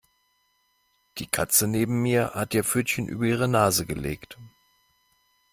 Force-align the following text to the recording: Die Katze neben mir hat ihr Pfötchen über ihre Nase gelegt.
Die 1.19 1.27
Katze 1.27 1.67
neben 1.67 2.01
mir 2.01 2.31
hat 2.33 2.55
ihr 2.55 2.63
Pfötchen 2.63 3.07
über 3.07 3.25
ihre 3.25 3.47
Nase 3.47 3.85
gelegt. 3.85 4.39